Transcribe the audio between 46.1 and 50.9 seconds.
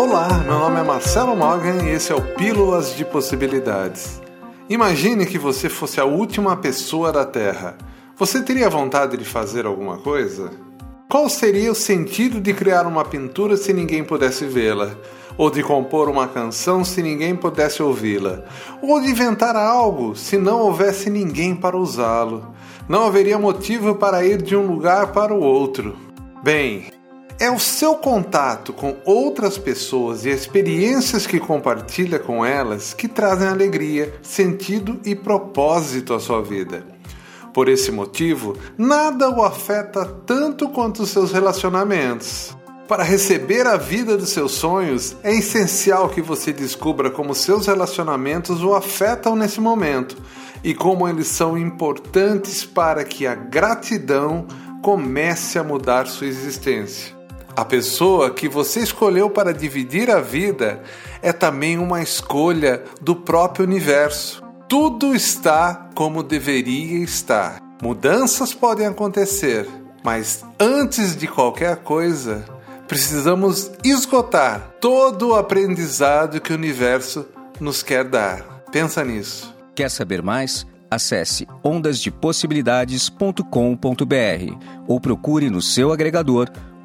você descubra como seus relacionamentos o afetam nesse momento e